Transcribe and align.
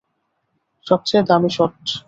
সবচেয়ে 0.87 1.23
দামি 1.23 1.49
শট। 1.49 1.73